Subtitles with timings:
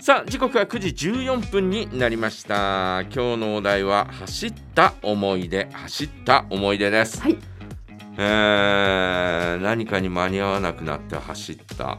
[0.00, 3.00] さあ時刻は9時14分になりました。
[3.12, 7.36] 今日のお題は走った思い出走った思い出です、はい。
[8.16, 11.98] えー何かに間に合わなくなって走った。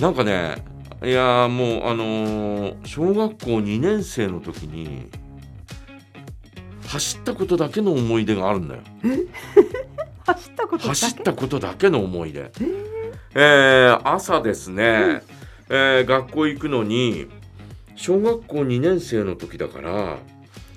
[0.00, 0.56] なんかね
[1.02, 5.08] いやーもうあのー小学校2年生の時に
[6.88, 8.80] 走ったことだけの思い出があるんだよ。
[10.24, 11.90] 走ったことだけ？
[11.90, 12.50] の思い出、
[13.34, 14.00] えー。
[14.04, 15.22] 朝ですね、
[15.74, 17.28] えー学校行くのに
[17.96, 20.18] 小学校2年生の時だから、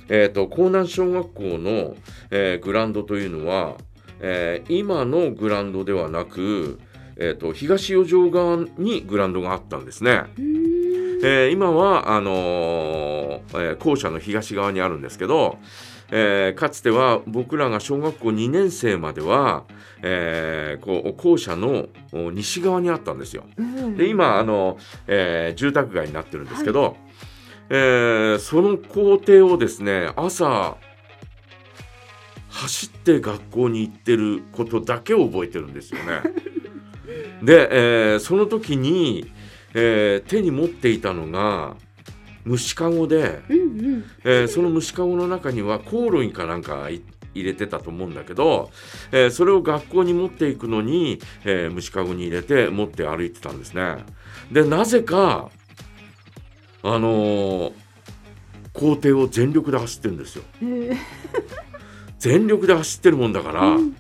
[0.08, 1.98] えー、と江南小学校の、
[2.32, 3.76] えーグラウンドというのは、
[4.22, 6.80] えー今のグラウンドではなく、
[7.18, 10.24] えー、と東四条側にグラウンドがあったんですね。
[10.38, 15.58] えー今はあのーえー校舎の東側にあるんですけど、
[16.12, 19.64] えーかつては僕らが小学校2年生までは、
[20.04, 23.46] えーこう校舎のお西側にあったんですよ。
[23.58, 24.78] うんで今あの、
[25.08, 26.96] えー住宅街になってるんですけど、
[27.70, 30.78] えーその校庭をですね朝
[32.50, 36.22] 走って学校に行ってることだけを覚えてるんですよね。
[37.44, 39.32] で、えーその時に、
[39.74, 41.76] えー手に持っていたのが
[42.46, 43.64] 虫かごで、うんう
[43.98, 47.02] んえーその虫かごの中にはコオロギかなんかい
[47.34, 48.72] 入れてたと思うんだけど、
[49.12, 53.98] えーそれを学校に持っていくのに、えー虫かごに入れて持って歩いてたんですね。
[54.52, 55.50] でなぜか
[56.84, 57.74] あのー
[58.74, 60.44] 校庭を全力で走ってるんですよ。
[60.62, 60.96] えー
[62.20, 63.96] 全力で走ってるもんだから、うん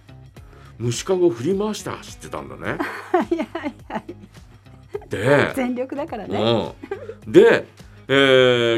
[0.78, 2.78] 虫かごを振り回して走ってたんだね。
[3.14, 4.16] はいはいはい
[5.10, 6.74] で全力だからね
[7.28, 7.66] うん、で、
[8.08, 8.14] え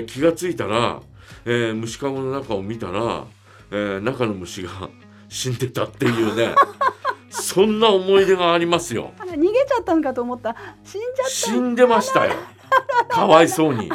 [0.04, 1.02] ー気がついたら、
[1.46, 3.26] えー虫かごの中を見たら、
[3.72, 4.70] えー中の虫が
[5.30, 6.54] 死んでたっていうね。
[7.30, 9.12] そんな思い出がありますよ。
[9.20, 10.56] 逃げちゃったのかと思った。
[10.84, 11.30] 死んじゃった。
[11.30, 12.34] 死んでましたよ。
[13.10, 13.92] かわいそうに。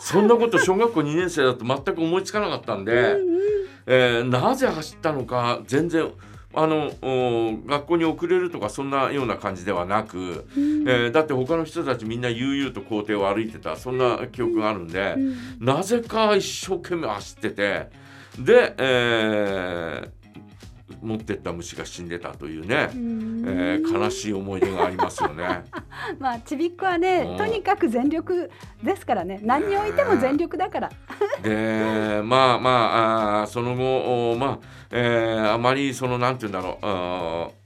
[0.00, 3.40] そんなこと小学校2年生だと全く思いつかなかったんで、うんうん。
[3.86, 6.10] えーなぜ走ったのか全然
[6.52, 10.88] あのお学校に遅れるとかそんなような感じではなく、うん。
[10.88, 15.36] えーだって他の人たちみんな悠々と校庭を歩いてたそんな記憶があるんで、うん。
[15.60, 17.88] なぜか一生懸命走ってて
[18.38, 20.19] で、えー
[21.02, 23.44] 持ってった虫が死んでたというね、うん。
[23.46, 25.64] えー悲しい思い出がありますよね。
[26.18, 27.36] まあちびっこはねうん。
[27.38, 28.50] とにかく全力
[28.82, 29.40] ですからね。
[29.42, 30.90] 何においても全力だから。
[31.42, 34.58] でまあまああーその後おまあ、
[34.90, 37.59] えーあまりそのなんて言うんだろう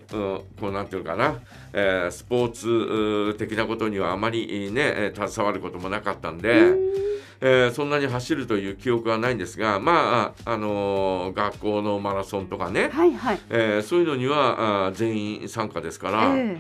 [0.61, 1.41] こうなんていうのかな、
[1.73, 6.61] えースポーツ的なことにはあまりねえー携わることもなかったんで。
[6.61, 6.95] うん。
[7.41, 13.41] えーそんなに走るという記憶はないんですがまあ、あのー学校のマラソンとかね、はいはい。
[13.51, 16.59] えーそういうのにはあー全員参加ですから、え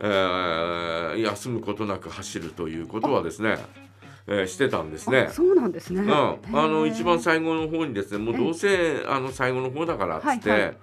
[0.00, 0.06] え。
[1.16, 3.58] ー休むことなく走るということはですね、
[4.26, 5.28] えーしてたんですね。
[5.30, 6.00] そうなんですね。
[6.02, 10.76] うん、あの一番最後の方にですねもうどうせあの最後の方だからっつって、はいはい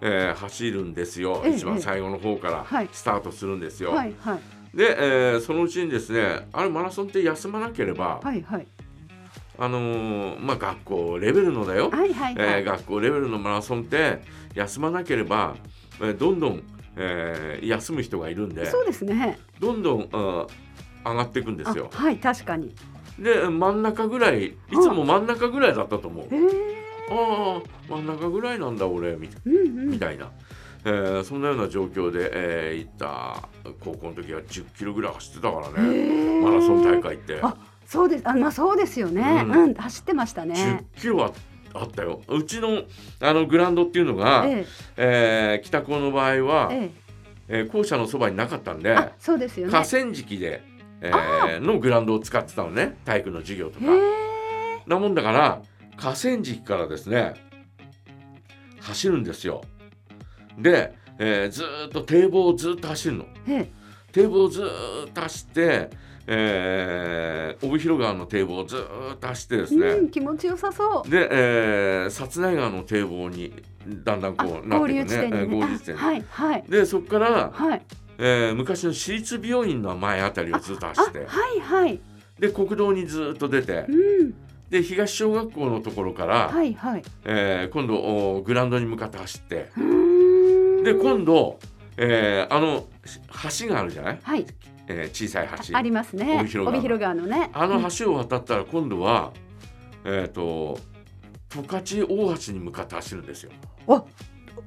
[0.00, 2.88] えー走るんですよ、ええ一番最後の方からはい。
[2.92, 3.90] スタートするんですよ。
[3.92, 4.76] はいはい。
[4.76, 8.66] で、えーそのうちにですねあれマラソンって休まなければ、はいはい。
[9.58, 12.58] あのーまあ、学校レベルのだよ、はいはいはい。
[12.58, 14.20] えー学校レベルのマラソンって
[14.54, 15.56] 休まなければ、
[16.00, 16.62] えーどんどん、
[16.96, 19.38] えー休む人がいるんでそうですね。
[19.58, 20.46] どんどんあ
[21.04, 21.90] 上がっていくんですよ。
[21.92, 21.96] あ。
[21.96, 22.74] はい確かに。
[23.18, 26.26] で真ん中ぐらいいつも真ん中高ぐらいだったと思う。
[26.32, 26.67] へえ
[27.10, 29.90] ああ真ん中ぐらいなんだ俺みうんうん。
[29.90, 30.30] みたいな、
[30.84, 33.48] えーそんなような状況で、えー行った
[33.80, 36.40] 高校の時は10キロぐらい走ってたからね。
[36.42, 37.38] マラソン大会って。
[37.42, 38.28] あそうです。
[38.28, 39.22] あまあそうですよね。
[39.46, 39.52] うん。
[39.52, 41.32] うん走ってました10ねキロは
[41.74, 42.20] あったよ。
[42.28, 42.82] うちの
[43.20, 44.66] あのグラウンドっていうのが、え
[44.96, 45.60] え。
[45.62, 46.90] ー北高の場合は、ええ。
[47.48, 49.72] えー校舎のそばになかったんでそうですよね。
[49.72, 50.62] 河川敷で、
[51.00, 52.98] えーのグラウンドを使ってたのね。
[53.04, 53.86] 体育の授業とか。
[54.86, 55.62] なもんだから
[56.00, 57.34] 河川敷からですね
[58.80, 59.62] 走るんですよ。
[60.58, 63.24] で、えーずーっと堤防をずーっと走るの。
[63.48, 63.70] ええ。
[64.12, 65.90] 堤防をずーっと走って、
[66.26, 71.10] えー、帯広川の堤防をずーっと走ってですね、うん気持ちよさそう。
[71.10, 73.52] で、えー、薩内川の堤防に
[73.86, 75.46] だんだんあこうなっ合ていくね。
[75.46, 75.68] 合ね。
[75.72, 76.00] 流地点に。
[76.00, 76.64] あはいはい。
[76.68, 77.82] でそこから、はい。
[78.18, 81.18] えー昔の私立病院の前あたりをずっとあ走って。
[81.20, 81.24] は
[81.56, 82.00] いはい。
[82.38, 83.84] で国道にずっと出て。
[83.88, 87.02] うんで東小学校のところから、はいはい。
[87.24, 89.70] えー今度おグラウンドに向かって走って。
[89.76, 90.84] うーん。
[90.84, 91.58] で今度、
[91.96, 92.86] えーあの
[93.60, 94.46] 橋があるじゃない、はい。
[94.88, 95.76] えー小さい橋。
[95.76, 96.38] ありますね。
[96.40, 96.70] 帯広川の。
[96.70, 97.50] 帯広川のね。
[97.52, 99.32] あの橋を渡ったら今度は、
[100.04, 100.78] えっ、と
[101.50, 103.52] 十勝大橋に向かって走るんですよ。
[103.88, 104.04] あ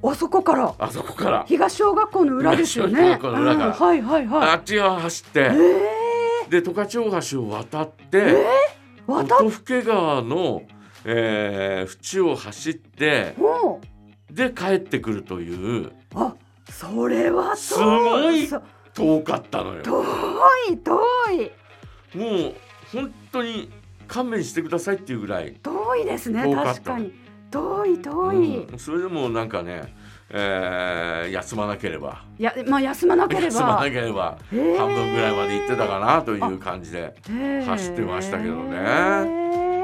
[0.04, 0.74] あそこから。
[0.78, 1.44] あそこから。
[1.46, 2.94] 東小学校の裏ですよね。
[2.94, 3.66] 東小学校の裏から。
[3.66, 4.50] うんはいはいはい。
[4.50, 5.50] あっち側走って。
[5.52, 6.02] え
[6.50, 8.34] で十勝大橋を渡って、渡っ
[9.06, 10.62] 音更川の、
[11.04, 13.80] えー、淵を走っても
[14.30, 15.86] で帰ってくるという。
[15.86, 16.34] うあ
[16.70, 18.62] それは遠すごいそ
[18.94, 19.82] 遠かったのよ。
[19.82, 20.04] 遠
[20.72, 21.00] い遠
[21.32, 22.16] い。
[22.16, 22.54] もう
[22.92, 23.70] 本当に
[24.06, 27.12] 勘弁してくださいっていうぐらい、遠いですね確かに
[27.52, 28.78] 遠い遠い、うん。
[28.78, 29.94] それでもなんかね、
[30.30, 32.24] えー休まなければ。
[32.38, 37.14] いやまあ休まなけれ休まばなければ半分ぐらいまで行ってたかなという感じで。
[37.66, 38.70] 走ってましたけどね。
[38.70, 39.42] ね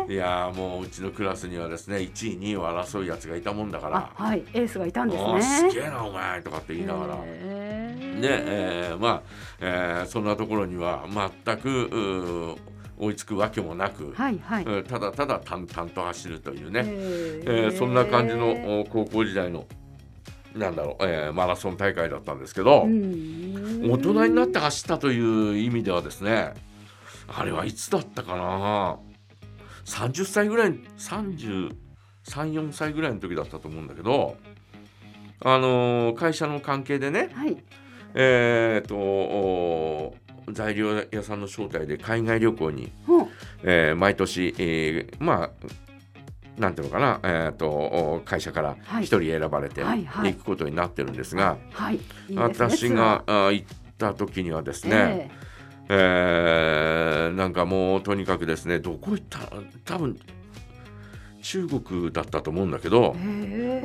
[0.09, 4.11] いやーもううちのクラスにはですね1位2位を争うやつがいたもんだから。
[4.17, 4.43] あはい。
[4.55, 5.71] エースがいたんですね。
[5.71, 7.15] すげえなお前とかって言いながら。
[7.25, 8.21] へー。
[8.21, 9.23] で、えーまあ、
[9.61, 11.05] えーそんなところには
[11.45, 12.57] 全く
[12.99, 19.67] 追いつくわけもなく、はいはい、うんただただ淡々と走るというね、へえーそんな感じのお高校時代の
[20.55, 26.55] なんだろう、えーマラソン大会だったんですけど、大大人になって走ったという意味ではですね
[27.29, 28.99] あれはいつだったかな。
[29.85, 34.37] 30歳ぐらい334歳ぐらいの時だったと思うんだけど
[35.41, 37.57] あのー会社の関係でねはい。
[38.15, 40.15] えー、とお
[40.53, 43.27] 材料屋さんの招待で海外旅行に、ほう。
[43.63, 45.51] えー毎年、えーまあ
[46.61, 49.05] なんていうのかな、えー、とお会社からはい。
[49.05, 51.57] 一人選ばれて行くことになってるんですが、
[52.35, 53.67] 私があ行っ
[53.97, 55.31] た時にはですね、
[55.89, 59.39] えーなんかもうとにかくですねどこ行った
[59.85, 60.19] 多分
[61.49, 63.17] 中国だったと思うんだけど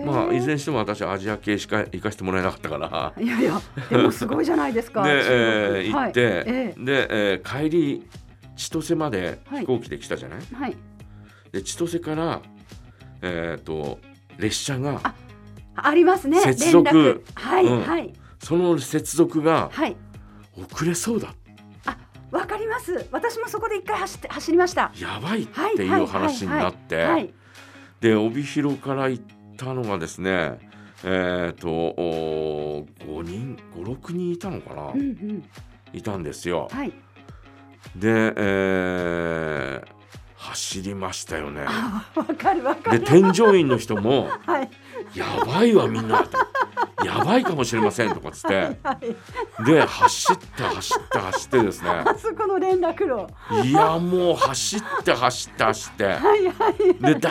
[0.05, 3.13] まあいずれにしても私アジア系しか行かせてもらえなかったから。
[3.23, 8.03] いやいやでもすごいじゃないですか で、えー行って、はいえで、えー帰り
[8.57, 10.77] 千歳まではい飛行機で来たじゃない、えはい。
[11.53, 12.41] で千歳から、
[13.21, 13.97] えー、と
[14.37, 14.99] 列車が
[15.77, 17.23] ありますね接続。
[17.33, 17.81] はい、うん。
[17.81, 18.13] はい。
[18.39, 19.95] その接続がはい。
[20.57, 21.33] 遅れそうだ。
[22.29, 23.07] わかります。
[23.11, 24.91] 私もそこで一回走って走りました。
[24.99, 27.33] やばいっはいていう話になって、はい
[28.03, 29.23] で帯広から行っ
[29.55, 30.59] たのがですね
[31.05, 35.43] えっ、とお5人56人いたのかな、うんうん。
[35.93, 36.67] いたんですよ。
[36.69, 36.91] はい。
[37.95, 39.93] で、えー
[40.35, 41.63] 走りましたよね。
[41.65, 42.99] あわかるわかる。
[42.99, 44.69] で添乗員の人も はい
[45.15, 46.37] 「やばいわみんな」と
[47.05, 48.55] 「やばいかもしれません」とかっつって。
[48.83, 49.63] はい。
[49.65, 51.89] で走って走って走ってですね。
[51.89, 53.27] あそこの連絡路。
[53.67, 56.03] いやもう走って走って走って。
[56.05, 57.29] はいはいでダ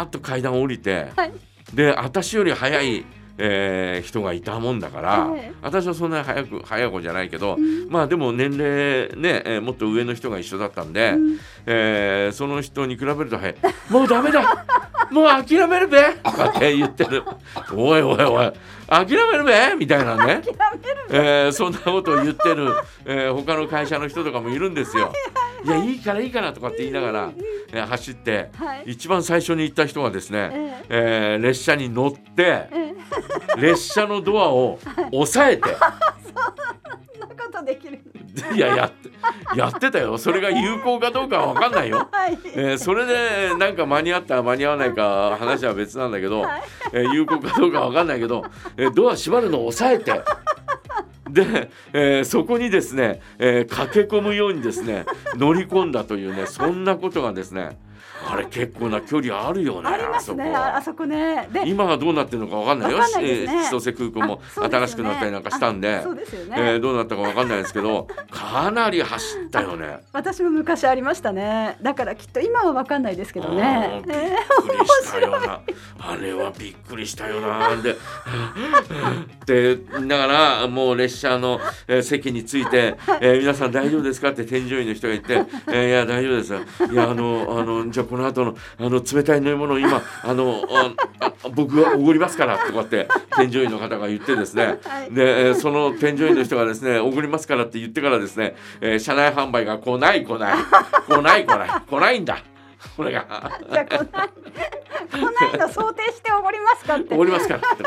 [0.00, 1.10] ーッと階段降りて。
[1.16, 1.32] はい。
[1.72, 3.04] で私より早い、
[3.38, 5.52] えー人がいたもんだから、ええ。
[5.62, 7.88] 私はそんなに早く早い子じゃないけど、うん。
[7.90, 11.38] まあでも年齢ね、えーもっと上の人が一緒だったんで、うん。
[11.66, 13.56] えーその人に比べると早い
[13.90, 14.64] 「もうダメだ
[15.10, 17.22] もう諦めるべ!」とかって言ってる
[17.74, 18.52] 「おいおいおい。
[18.86, 20.42] 諦めるべ!」みたいなね、
[21.10, 22.72] えーそんなことを言ってる、
[23.04, 25.12] えー他の会社の人とかもいるんですよ。
[25.64, 27.30] いやいいからいいからとかって言いながら、
[27.72, 28.82] えー走って、はい。
[28.86, 30.50] 一番最初に行った人はですね、
[30.90, 31.38] ええ。
[31.40, 32.94] ー列車に乗ってえ
[33.56, 34.78] 列車のドアを
[35.12, 35.62] 押さえて。
[35.74, 38.00] そんなことできる
[38.54, 38.90] いやや
[39.56, 40.16] やってたよ。
[40.18, 42.08] それが有効かどうかは分かんないよ。
[42.12, 42.38] はい。
[42.54, 46.62] えーそれでなんか間に合った間に合わないか話は別なんだけど、はい。
[46.92, 48.44] えー有効かどうかわかんないけど、
[48.76, 50.22] えードア閉まるのを押さえて。
[51.30, 55.04] で、えーそこにですね、えー駆け込むようにですね
[55.36, 57.76] 乗り込んだというねそんなことがですね
[58.26, 61.04] あれ結構な距離あるよねありますねあそこ。
[61.06, 61.48] ね。
[61.52, 62.92] で今はどうなってるのかわかんない。
[62.92, 65.96] よ千歳空港も新しくなったりなんかしたんで。
[65.96, 69.98] あそうですよね、えーどうなったかわかんないですけどかなり走ったよね。
[70.12, 71.76] 私も昔ありましたね。
[71.82, 74.02] だからきっと今は分かんないですけどね。
[74.06, 75.60] びっえくりしたよな。
[75.98, 77.76] あれはびっくりしたよな。
[77.82, 77.94] で、っ
[79.46, 84.30] て言いながらもう列車の、えー席について、えー皆さん大丈夫ですか？
[84.30, 86.92] って添乗員の人が言って、えーいや大丈夫です。
[86.92, 94.78] いやあのあのじゃあこの後のあの冷たい飲み物を今 あのああ僕がおごりますからとかって添乗員の方が言ってですね。
[94.84, 100.56] はいで、えーその添乗員の人がですね、 おごりますからって言ってからですね、えー車内販売が来ない来ない
[101.08, 102.38] 来ない来ない来ないんだ。
[102.96, 103.24] これが。
[103.68, 104.28] ーじゃあ来ない
[105.10, 107.84] 来ないの想定しておごりますかっておごりますからって。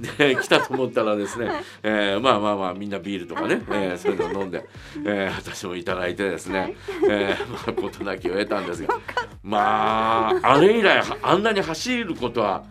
[0.00, 1.50] で来たと思ったらですね、
[1.82, 4.64] えーまあまあまあみんなビールとかね、えーそういうの飲んで、
[5.04, 6.74] えー私もいただいてですね、
[7.08, 8.94] えーまあ事なきを得たんですが
[9.42, 12.64] まああれ以来あんなに走ることは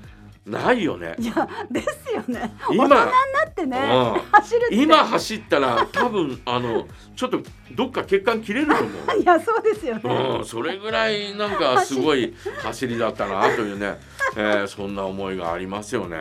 [0.47, 1.15] ないよね。
[1.19, 3.11] いやですよね今大人にな
[3.49, 7.41] ってね、うん走る今走ったら多分あのちょっと
[7.75, 8.85] どっか血管切れると思
[9.17, 9.19] う。
[9.21, 13.99] いやそうですよね、うん、それぐらいなんかすごい 走りだったなというね、
[14.35, 16.17] えーそんな思いがありますよね。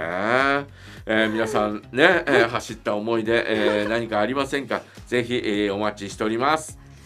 [1.08, 4.80] えー皆さんね、えー走った思い出、えー何かありませんか？
[5.06, 6.78] ぜひ、えーお待ちしております。